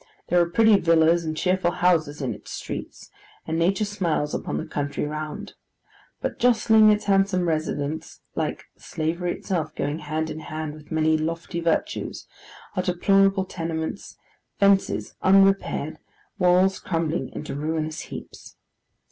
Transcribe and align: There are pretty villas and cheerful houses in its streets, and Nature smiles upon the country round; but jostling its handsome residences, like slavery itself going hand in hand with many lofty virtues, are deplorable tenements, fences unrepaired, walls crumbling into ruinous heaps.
There 0.29 0.41
are 0.41 0.49
pretty 0.49 0.79
villas 0.79 1.23
and 1.25 1.37
cheerful 1.37 1.69
houses 1.69 2.23
in 2.23 2.33
its 2.33 2.49
streets, 2.49 3.11
and 3.45 3.59
Nature 3.59 3.85
smiles 3.85 4.33
upon 4.33 4.57
the 4.57 4.65
country 4.65 5.05
round; 5.05 5.53
but 6.21 6.39
jostling 6.39 6.89
its 6.89 7.05
handsome 7.05 7.47
residences, 7.47 8.19
like 8.33 8.63
slavery 8.75 9.31
itself 9.33 9.75
going 9.75 9.99
hand 9.99 10.31
in 10.31 10.39
hand 10.39 10.73
with 10.73 10.91
many 10.91 11.19
lofty 11.19 11.59
virtues, 11.59 12.25
are 12.75 12.81
deplorable 12.81 13.45
tenements, 13.45 14.17
fences 14.57 15.13
unrepaired, 15.21 15.99
walls 16.39 16.79
crumbling 16.79 17.29
into 17.29 17.53
ruinous 17.53 17.99
heaps. 18.09 18.55